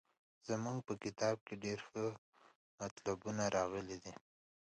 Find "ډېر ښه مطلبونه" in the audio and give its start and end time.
1.63-3.43